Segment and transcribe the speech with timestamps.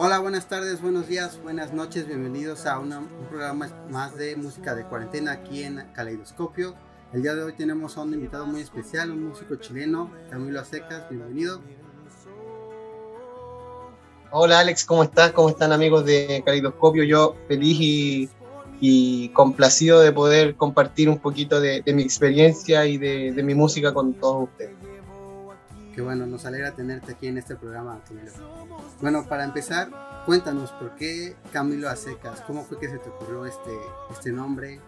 [0.00, 4.76] Hola, buenas tardes, buenos días, buenas noches, bienvenidos a una- un programa más de música
[4.76, 6.76] de cuarentena aquí en Caleidoscopio.
[7.12, 11.08] El día de hoy tenemos a un invitado muy especial, un músico chileno, Camilo Acecas,
[11.10, 11.60] bienvenido.
[14.30, 15.32] Hola Alex, ¿cómo estás?
[15.32, 17.02] ¿Cómo están amigos de Calidoscopio?
[17.02, 18.30] Yo feliz
[18.80, 24.14] y, complacido de poder compartir un poquito de, mi experiencia y de mi música con
[24.14, 24.87] todos ustedes.
[25.98, 28.30] Qué bueno, nos alegra tenerte aquí en este programa, Camilo.
[29.00, 29.90] Bueno, para empezar,
[30.26, 33.72] cuéntanos por qué Camilo Acecas, cómo fue que se te ocurrió este,
[34.12, 34.80] este nombre.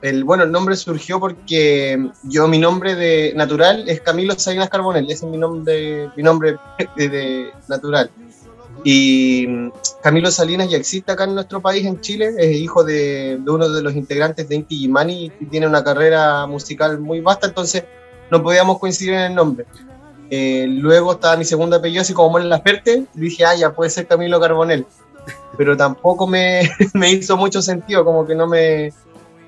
[0.00, 5.04] El, bueno, el nombre surgió porque yo, mi nombre de natural es Camilo Salinas Carbonell,
[5.04, 6.56] ese es mi nombre, mi nombre
[6.96, 8.10] de, natural.
[8.84, 9.70] Y
[10.02, 13.68] Camilo Salinas ya existe acá en nuestro país, en Chile, es hijo de, de uno
[13.68, 17.84] de los integrantes de Inti Gimani y tiene una carrera musical muy vasta, entonces
[18.30, 19.66] no podíamos coincidir en el nombre.
[20.30, 23.90] Eh, luego estaba mi segundo apellido, así como Mon Laferte, y dije, ah, ya puede
[23.90, 24.86] ser Camilo Carbonell.
[25.56, 28.92] Pero tampoco me, me hizo mucho sentido, como que no me,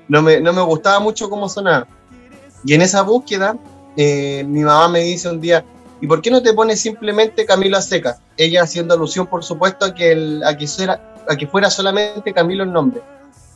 [0.07, 1.87] no me, no me gustaba mucho cómo sonaba.
[2.65, 3.57] Y en esa búsqueda,
[3.95, 5.63] eh, mi mamá me dice un día,
[6.01, 8.17] ¿y por qué no te pones simplemente Camilo Seca?
[8.35, 10.67] Ella haciendo alusión, por supuesto, a que, el, a que,
[11.29, 13.01] a que fuera solamente Camilo el nombre.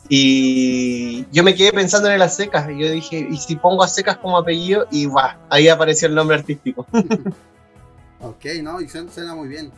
[0.08, 4.16] Y yo me quedé pensando en el Acecas, y yo dije, ¿y si pongo Acecas
[4.16, 4.86] como apellido?
[4.90, 6.86] Y va, ahí apareció el nombre artístico.
[8.20, 8.80] Ok, ¿no?
[8.80, 9.70] Y suena, suena muy bien,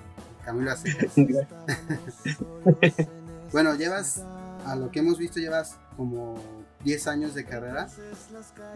[0.47, 1.13] Camilo Acecas.
[3.53, 4.23] Bueno, llevas,
[4.65, 6.39] a lo que hemos visto, llevas como
[6.85, 7.89] 10 años de carrera.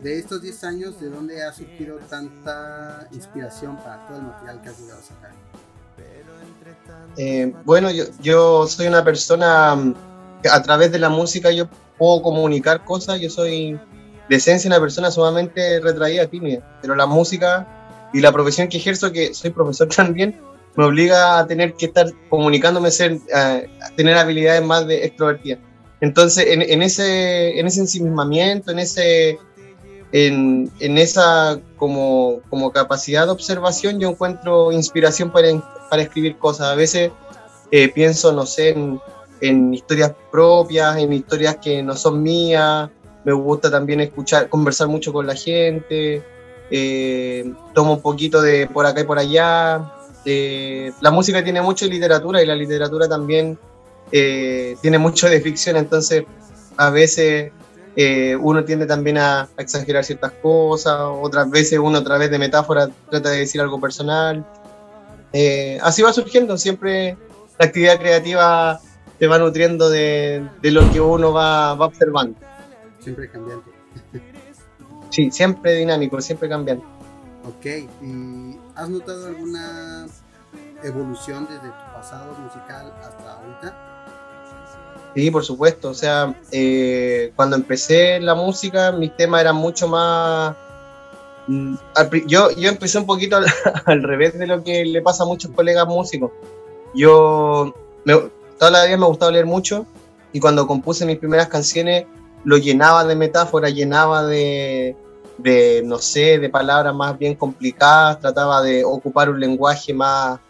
[0.02, 4.68] De estos 10 años, ¿de dónde ha surgido tanta inspiración para todo el material que
[4.68, 5.30] has llegado a sacar?
[7.16, 9.94] Eh, bueno, yo, yo soy una persona mm,
[10.50, 11.68] a través de la música yo
[11.98, 13.78] puedo comunicar cosas, yo soy
[14.28, 19.12] de esencia una persona sumamente retraída, tímida, pero la música y la profesión que ejerzo,
[19.12, 20.40] que soy profesor también,
[20.76, 25.58] me obliga a tener que estar comunicándome, ser, a, a tener habilidades más de extrovertida.
[26.00, 29.38] Entonces, en, en ese, en ese ensimismamiento, en ese,
[30.12, 35.48] en, en esa como, como capacidad de observación, yo encuentro inspiración para,
[35.88, 36.68] para escribir cosas.
[36.68, 37.10] A veces
[37.70, 39.00] eh, pienso, no sé, en,
[39.48, 42.90] en, historias propias, en historias que no son mías.
[43.24, 46.22] Me gusta también escuchar, conversar mucho con la gente.
[46.70, 49.92] Eh, tomo un poquito de por acá y por allá.
[50.24, 53.58] Eh, la música tiene mucho de literatura y la literatura también
[54.10, 56.24] eh, tiene mucho de ficción, entonces
[56.76, 57.52] a veces
[57.96, 62.38] eh, uno tiende también a, a, exagerar ciertas cosas, otras veces uno a través de
[62.38, 64.44] metáforas trata de decir algo personal.
[65.32, 67.16] Eh, así va surgiendo, siempre
[67.58, 68.80] la actividad creativa
[69.18, 72.38] te va nutriendo de, de lo que uno va, va, observando.
[73.00, 73.70] Siempre cambiante.
[75.10, 76.84] Sí, siempre dinámico, siempre cambiante.
[77.46, 77.66] Ok,
[78.02, 80.06] ¿y has notado alguna
[80.82, 83.94] evolución desde tu pasado musical hasta ahorita?
[85.14, 85.90] Sí, por supuesto.
[85.90, 90.56] O sea, eh, cuando empecé la música, mis temas eran mucho más.
[91.46, 91.74] mm,
[92.26, 93.46] Yo, yo empecé un poquito al,
[93.84, 96.32] al, revés de lo que le pasa a muchos colegas músicos.
[96.94, 98.14] Yo me,
[98.58, 99.86] toda la vida me gustaba leer mucho
[100.32, 102.06] y cuando compuse mis primeras canciones
[102.44, 104.96] lo llenaba de metáforas, llenaba de,
[105.38, 110.40] de, no sé, de palabras más bien complicadas, trataba de ocupar un lenguaje más,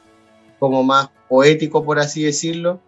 [0.59, 2.81] como más poético, por así decirlo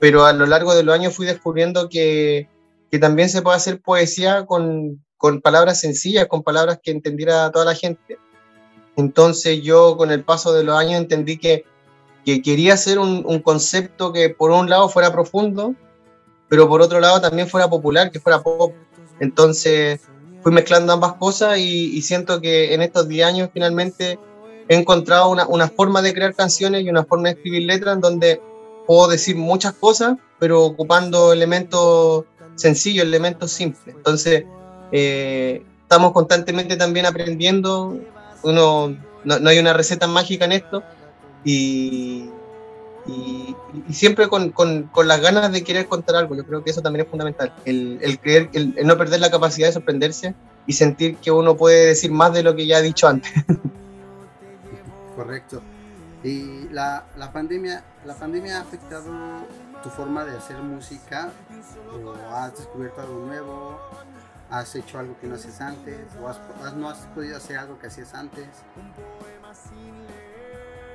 [0.00, 2.48] pero a lo largo de los años fui descubriendo que,
[2.90, 7.66] que también se puede hacer poesía con, con, palabras sencillas, con palabras que entendiera toda
[7.66, 8.18] la gente.
[8.96, 11.64] Entonces yo con el paso de los años entendí que,
[12.24, 15.74] que quería hacer un, concepto que por un lado fuera profundo,
[16.48, 18.74] pero por otro lado también fuera popular, que fuera pop.
[19.20, 20.00] Entonces
[20.42, 24.18] fui mezclando ambas cosas y, y siento que en estos 10 años finalmente
[24.68, 28.00] he encontrado una, una forma de crear canciones y una forma de escribir letras en
[28.00, 28.40] donde
[28.86, 32.24] puedo decir muchas cosas, pero ocupando elementos
[32.54, 33.96] sencillos, elementos simples.
[33.96, 34.44] Entonces,
[34.92, 37.98] eh, estamos constantemente también aprendiendo.
[38.42, 40.82] Uno, no, no, hay una receta mágica en esto.
[41.44, 42.30] Y,
[43.06, 43.56] y,
[43.88, 46.34] y siempre con, con, con, las ganas de querer contar algo.
[46.34, 47.54] Yo creo que eso también es fundamental.
[47.64, 50.34] El, el creer, el, el no perder la capacidad de sorprenderse
[50.66, 53.32] y sentir que uno puede decir más de lo que ya ha dicho antes.
[55.16, 55.62] Correcto.
[56.22, 59.10] Y la, la, pandemia, la pandemia ha afectado
[59.82, 61.30] tu forma de hacer música
[61.92, 63.80] o has descubierto algo nuevo,
[64.50, 66.38] has hecho algo que no haces antes o has,
[66.76, 68.46] no has podido hacer algo que hacías antes.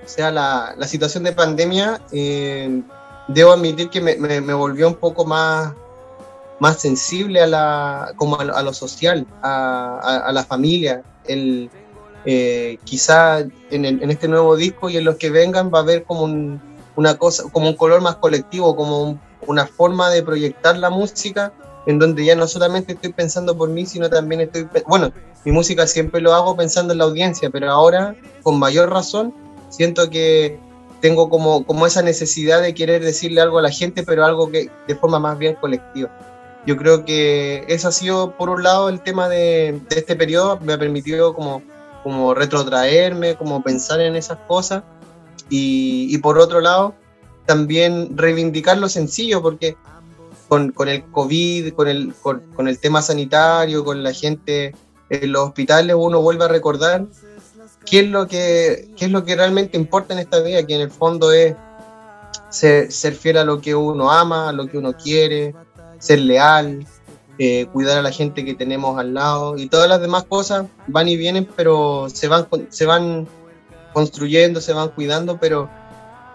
[0.05, 2.81] O sea, la, la situación de pandemia eh,
[3.27, 5.73] debo admitir que me, me, volvió un poco más,
[6.59, 11.01] más sensible a, la, como a, lo social, a, a, la familia.
[11.25, 11.71] El,
[12.25, 16.03] eh, quizá en, en, este nuevo disco y en los que vengan va a haber
[16.03, 16.61] como un,
[16.95, 21.51] una cosa, como un color más colectivo, como una forma de proyectar la música
[21.85, 25.11] en donde ya no solamente estoy pensando por mí, sino también estoy, bueno,
[25.43, 29.33] mi música siempre lo hago pensando en la audiencia, pero ahora con mayor razón
[29.75, 30.59] siento que
[31.01, 34.69] tengo como, como esa necesidad de querer decirle algo a la gente, pero algo que
[34.87, 36.09] de forma más bien colectiva.
[36.65, 40.59] Yo creo que eso ha sido, por un lado, el tema de, de este periodo,
[40.61, 41.61] me ha permitido como,
[42.03, 44.83] como retrotraerme, como pensar en esas cosas,
[45.49, 46.95] y, y por otro lado,
[47.45, 49.77] también reivindicar lo sencillo, porque
[50.47, 54.73] con, con el COVID, con el, con, con, el tema sanitario, con la gente
[55.09, 57.05] en los hospitales, uno vuelve a recordar
[57.85, 60.81] qué es lo que, qué es lo que realmente importa en esta vida, que en
[60.81, 61.55] el fondo es
[62.49, 65.53] ser, ser fiel a lo que uno ama, a lo que uno quiere,
[65.99, 66.85] ser leal,
[67.37, 69.57] eh, cuidar a la gente que tenemos al lado.
[69.57, 73.27] Y todas las demás cosas van y vienen, pero se van, se van
[73.93, 75.69] construyendo, se van cuidando, pero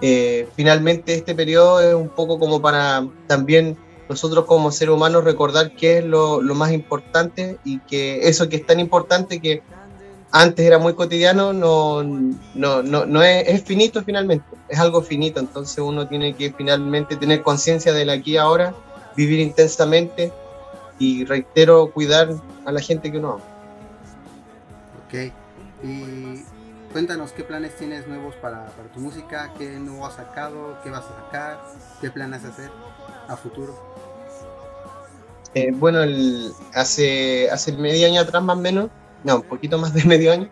[0.00, 3.76] eh, finalmente este periodo es un poco como para también
[4.08, 8.66] nosotros como seres humanos recordar qué es lo, más importante y que eso que es
[8.66, 9.62] tan importante que
[10.32, 16.06] antes era muy cotidiano, no, no, no, es, finito finalmente, es algo finito, entonces uno
[16.08, 18.74] tiene que finalmente tener conciencia del aquí y ahora,
[19.16, 20.32] vivir intensamente
[20.98, 22.28] y reitero, cuidar
[22.64, 23.44] a la gente que uno ama.
[25.06, 25.32] Ok,
[25.82, 26.44] y
[26.92, 31.04] cuéntanos qué planes tienes nuevos para, para tu música, qué nuevo has sacado, qué vas
[31.06, 31.60] a sacar,
[32.00, 32.70] qué planes hacer
[33.26, 33.74] a futuro.
[35.54, 38.90] Eh, bueno, el, hace, hace medio año atrás más o menos,
[39.24, 40.48] no, un poquito más de medio año,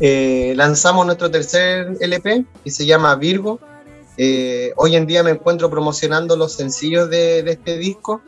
[0.00, 3.60] eh, lanzamos nuestro tercer LP que se llama Virgo.
[4.16, 8.20] Eh, hoy en día me encuentro promocionando los sencillos de, este disco.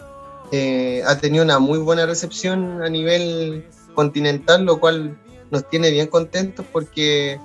[1.07, 5.19] ha tenido una muy buena recepción a nivel continental, lo cual
[5.51, 7.41] nos tiene bien contentos porque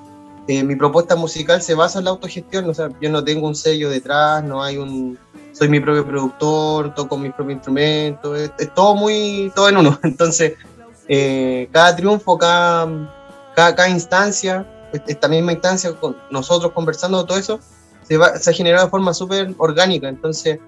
[0.48, 2.70] mi propuesta musical se basa en la autogestión.
[2.70, 5.18] O sea, yo no tengo un sello detrás, no hay un,
[5.56, 10.00] soy mi propio productor, toco mis propios instrumentos, es, todo muy, todo en uno.
[10.04, 10.54] Entonces,
[11.08, 13.12] eh, cada triunfo, cada,
[13.56, 14.66] cada, instancia,
[15.08, 17.60] esta misma instancia, con nosotros conversando todo eso,
[18.04, 20.08] se, va, se ha generado de forma súper orgánica.
[20.08, 20.60] Entonces,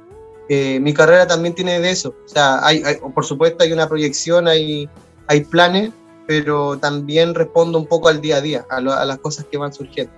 [0.49, 2.15] eh, mi carrera también tiene de eso.
[2.25, 4.89] O sea, hay, por supuesto hay una proyección, hay,
[5.27, 5.91] hay planes,
[6.25, 9.73] pero también respondo un poco al día a día, a, a las cosas que van
[9.73, 10.13] surgiendo.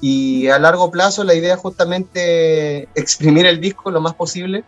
[0.00, 4.64] Y a largo plazo la idea es justamente exprimir el disco lo más posible,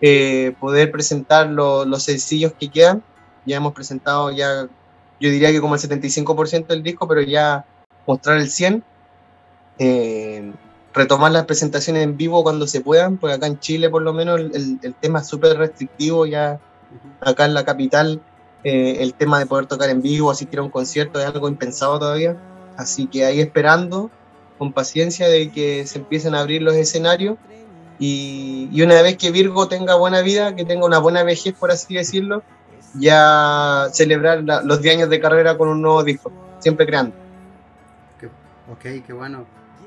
[0.00, 3.02] eh, poder presentar los sencillos que quedan.
[3.46, 4.68] Ya hemos presentado ya,
[5.20, 7.64] yo diría que como el 75% del disco, pero ya
[8.06, 8.82] mostrar el 100%.
[9.78, 10.52] Eh,
[10.94, 14.38] retomar las presentaciones en vivo cuando se puedan, porque acá en Chile por lo menos
[14.38, 16.60] el, el tema es súper restrictivo, ya
[17.20, 18.20] acá en la capital
[18.64, 21.98] eh, el tema de poder tocar en vivo, asistir a un concierto es algo impensado
[21.98, 22.36] todavía.
[22.76, 24.10] Así que ahí esperando
[24.58, 27.36] con paciencia de que se empiecen a abrir los escenarios
[27.98, 31.94] y, una vez que Virgo tenga buena vida, que tenga una buena vejez, por así
[31.94, 32.42] decirlo,
[32.94, 37.14] ya celebrar los 10 años de carrera con un nuevo disco, siempre creando.
[38.70, 39.46] ok, qué bueno.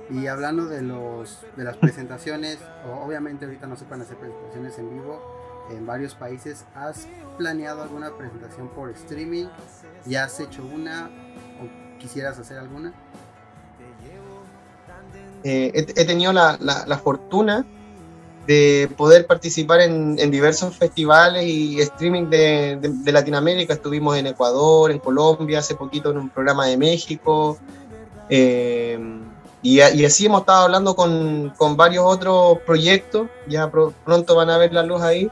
[0.10, 2.60] Y hablando de, los, de las presentaciones,
[3.04, 5.20] obviamente ahorita no se pueden hacer presentaciones en vivo
[5.72, 6.66] en varios países.
[6.76, 7.08] ¿Has
[7.38, 9.48] planeado alguna presentación por streaming?
[10.06, 11.10] ¿Ya has hecho una
[11.60, 12.94] o quisieras hacer alguna?
[15.44, 17.66] Eh, he, tenido la, la, fortuna
[18.46, 23.74] de poder participar en, diversos festivales y streaming de, de, Latinoamérica.
[23.74, 27.58] Estuvimos en Ecuador, en Colombia, hace poquito en un programa de México.
[28.30, 29.00] Eh,
[29.62, 33.28] y, así hemos estado hablando con, con, varios otros proyectos.
[33.48, 35.30] Ya pronto van a ver la luz ahí.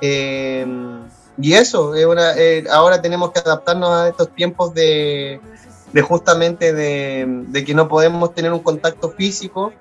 [0.00, 0.66] Eh,
[1.40, 2.34] y eso, es una,
[2.70, 5.40] ahora tenemos que adaptarnos a estos tiempos de,
[5.92, 9.72] de justamente de, que no podemos tener un contacto físico,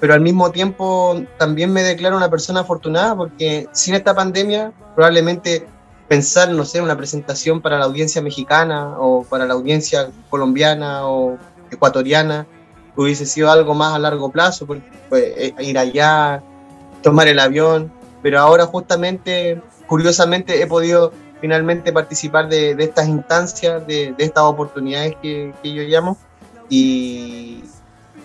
[0.00, 5.66] pero al mismo tiempo también me declaro una persona afortunada porque sin esta pandemia probablemente
[6.08, 11.36] pensar, no sé, una presentación para la audiencia mexicana o para la audiencia colombiana o
[11.70, 12.46] ecuatoriana
[12.96, 14.82] hubiese sido algo más a largo plazo, pues,
[15.60, 16.42] ir allá,
[17.02, 24.14] tomar el avión, pero ahora justamente, curiosamente, he podido finalmente participar de, estas instancias, de,
[24.18, 26.18] estas oportunidades que, yo llamo,
[26.68, 27.62] y,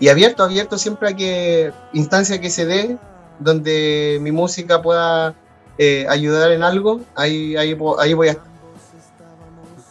[0.10, 2.98] abierto, abierto siempre a que instancia que se dé,
[3.40, 5.36] donde mi música pueda
[5.78, 8.48] eh, ayudar en algo, ahí, ahí, ahí voy a estar.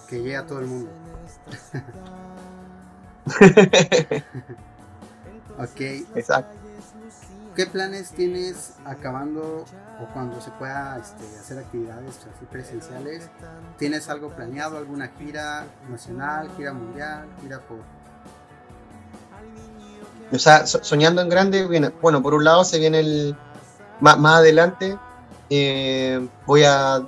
[0.09, 0.91] Que llegue a todo el mundo.
[5.59, 5.81] ok.
[6.15, 6.63] Exacto.
[7.55, 9.67] ¿Qué planes tienes acabando
[10.01, 13.29] o cuando se pueda este, hacer actividades así presenciales?
[13.79, 17.81] ¿Tienes algo planeado, alguna gira nacional, gira mundial, gira por...
[20.33, 23.37] O sea, soñando en grande, bueno, por un lado se viene el...
[24.01, 24.97] Más, más adelante
[25.51, 27.07] eh, voy a...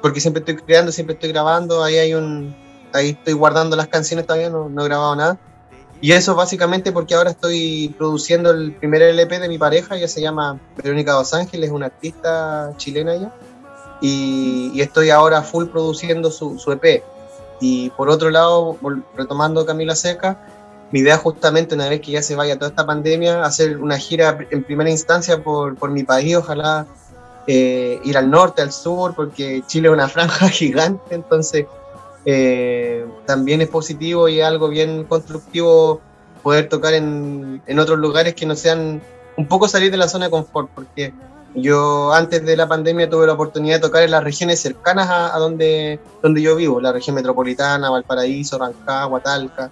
[0.00, 2.54] Porque siempre estoy creando, siempre estoy grabando, ahí hay un...
[2.92, 5.38] Ahí estoy guardando las canciones todavía, no, no he grabado nada
[6.04, 10.20] y eso básicamente porque ahora estoy produciendo el primer LP de mi pareja, ella se
[10.20, 13.32] llama Verónica Dos Ángeles, una artista chilena ella,
[14.02, 17.02] y, estoy ahora full produciendo su, su, EP.
[17.58, 18.76] Y por otro lado,
[19.16, 20.46] retomando Camila Seca,
[20.90, 24.38] mi idea justamente una vez que ya se vaya toda esta pandemia, hacer una gira
[24.50, 26.86] en primera instancia por, por mi país, ojalá
[27.46, 31.66] eh, ir al norte, al sur, porque Chile es una franja gigante, entonces
[32.24, 36.00] eh, también es positivo y algo bien constructivo
[36.42, 39.02] poder tocar en, en, otros lugares que no sean
[39.36, 41.12] un poco salir de la zona de confort, porque
[41.54, 45.38] yo antes de la pandemia tuve la oportunidad de tocar en las regiones cercanas a,
[45.38, 49.70] donde, donde yo vivo, la región metropolitana, Valparaíso, Rancagua, Talca,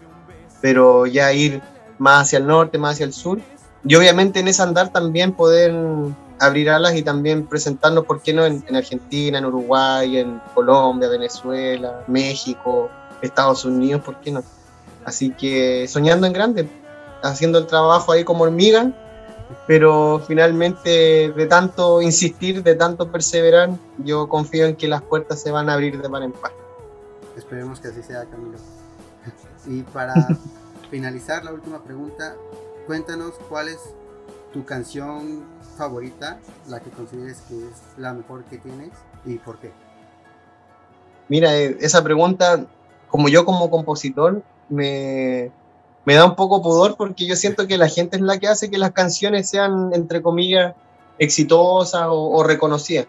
[0.63, 1.61] pero ya ir
[1.99, 3.39] más hacia el norte, más hacia el sur,
[3.85, 5.75] y obviamente en ese andar también poder
[6.41, 12.05] abrir alas y también presentarnos, ¿por qué no?, en, Argentina, en Uruguay, en Colombia, Venezuela,
[12.07, 12.89] México,
[13.21, 14.43] Estados Unidos, ¿por qué no?
[15.05, 16.69] Así que soñando en grande,
[17.23, 18.93] haciendo el trabajo ahí como hormiga,
[19.67, 25.51] pero finalmente de tanto insistir, de tanto perseverar, yo confío en que las puertas se
[25.51, 26.53] van a abrir de par en par.
[27.37, 28.59] Esperemos que así sea, Camilo.
[29.67, 30.15] Y para
[30.91, 32.37] finalizar la última pregunta,
[32.87, 33.79] cuéntanos cuál es
[34.53, 35.45] tu canción
[35.77, 36.39] favorita,
[36.69, 38.91] la que consideres que es la mejor que tienes
[39.25, 39.73] y por qué?
[41.29, 42.67] Mira, eh, esa pregunta,
[43.09, 45.51] como yo como compositor, me,
[46.05, 48.71] me da un poco pudor porque yo siento que la gente es la que hace
[48.71, 50.75] que las canciones sean, entre comillas,
[51.19, 53.07] exitosas o, reconocidas.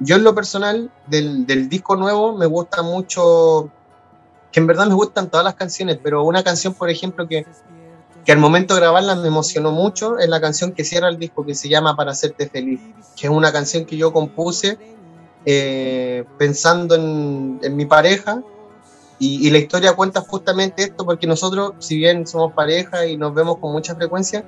[0.00, 3.70] Yo en lo personal, del, del, disco nuevo, me gusta mucho,
[4.52, 7.46] que en verdad me gustan todas las canciones, pero una canción, por ejemplo, que
[8.24, 11.44] que al momento de grabarla me emocionó mucho, es la canción que cierra el disco
[11.44, 12.80] que se llama Para hacerte feliz,
[13.16, 14.78] que es una canción que yo compuse
[15.44, 18.42] eh, pensando en, mi pareja
[19.18, 23.58] y, la historia cuenta justamente esto porque nosotros, si bien somos pareja y nos vemos
[23.58, 24.44] con mucha frecuencia,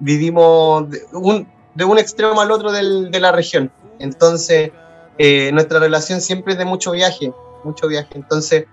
[0.00, 3.70] vivimos de un, de un extremo al otro del, de la región.
[4.00, 4.72] Entonces,
[5.18, 8.10] eh, nuestra relación siempre es de mucho viaje, mucho viaje.
[8.14, 8.64] Entonces,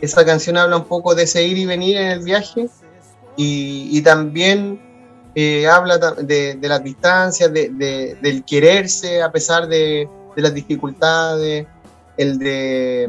[0.00, 2.68] esa canción habla un poco de ese ir y venir en el viaje
[3.36, 4.80] y, también
[5.34, 11.66] eh, habla de, de, las distancias, de, del quererse a pesar de, las dificultades,
[12.16, 13.04] el de,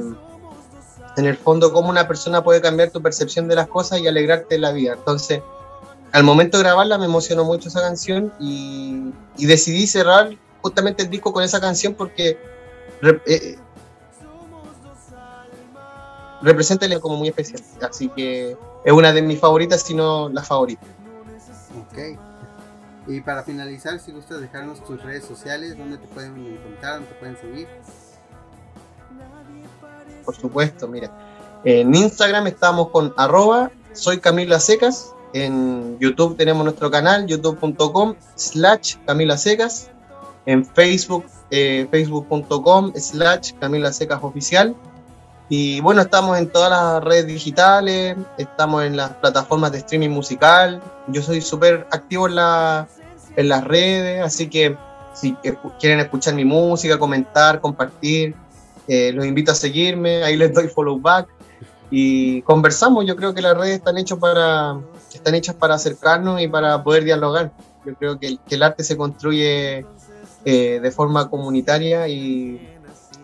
[1.17, 4.57] en el fondo, cómo una persona puede cambiar tu percepción de las cosas y alegrarte
[4.57, 4.93] la vida.
[4.93, 5.41] Entonces,
[6.11, 10.29] al momento de grabarla me emocionó mucho esa canción y, decidí cerrar
[10.61, 12.37] justamente el disco con esa canción porque
[13.27, 13.57] eh,
[16.41, 17.61] representa el como muy especial.
[17.81, 20.85] Así que es una de mis favoritas, si no la favorita.
[21.89, 22.19] Ok.
[23.07, 27.15] Y para finalizar, si gustas dejarnos tus redes sociales, donde te pueden encontrar, donde te
[27.15, 27.67] pueden seguir.
[30.23, 31.11] Por supuesto, mira.
[31.63, 35.13] En Instagram estamos con arroba soy Camila Secas.
[35.33, 39.89] En YouTube tenemos nuestro canal, youtube.com slash Camila Secas.
[40.45, 44.75] En Facebook, eh, facebook.com slash Camila Secas Oficial
[45.47, 50.81] y bueno, estamos en todas las redes digitales, estamos en las plataformas de streaming musical.
[51.07, 52.87] Yo soy súper activo en, la,
[53.35, 54.75] en las redes, así que
[55.13, 55.33] si
[55.79, 58.35] quieren escuchar mi música, comentar, compartir,
[58.87, 61.27] eh, los invito a seguirme, ahí les doy follow back
[61.91, 63.05] y conversamos.
[63.05, 64.79] Yo creo que las redes están, hechas para,
[65.13, 67.51] están hechas para acercarnos y para poder dialogar.
[67.85, 69.85] Yo creo que, el arte se construye
[70.43, 72.74] eh, de forma comunitaria y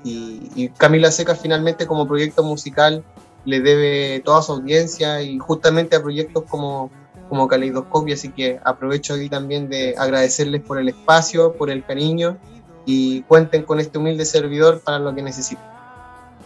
[0.04, 3.04] y, Camila Seca finalmente como proyecto musical
[3.46, 6.92] le debe toda su audiencia y justamente a proyectos como,
[7.30, 12.38] como Caleidoscopio, así que aprovecho aquí también de agradecerles por el espacio, por el cariño
[12.86, 15.64] y cuenten con este humilde servidor para lo que necesiten.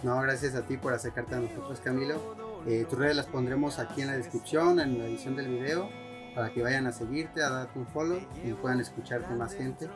[0.03, 2.35] No, gracias a ti por acercarte a nosotros, Camilo.
[2.67, 5.89] Eh, tus redes las pondremos aquí en la descripción, en la edición del video,
[6.33, 9.87] para que vayan a seguirte, a darte un follow y puedan escucharte más gente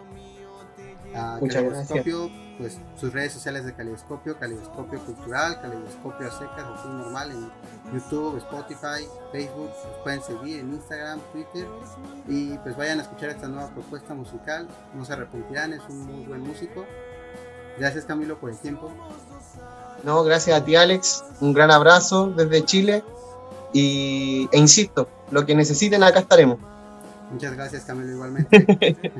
[1.15, 7.31] a Caleidoscopio, pues sus redes sociales de Caleidoscopio, Caleidoscopio Cultural, Caleidoscopio a secas, así normal,
[7.31, 7.51] en
[7.93, 9.69] YouTube, Spotify, Facebook,
[10.03, 11.67] pueden seguir en Instagram, Twitter
[12.27, 16.25] y pues vayan a escuchar esta nueva propuesta musical, no se arrepentirán, es un muy
[16.25, 16.85] buen músico.
[17.77, 18.91] Gracias Camilo por el tiempo.
[20.03, 23.03] No, gracias a ti Alex, un gran abrazo desde Chile
[23.73, 26.59] y, e insisto, lo que necesiten acá estaremos.
[27.31, 28.99] Muchas gracias, Camilo, igualmente.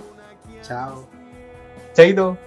[0.62, 1.19] Chao.
[1.94, 2.38] Chaito.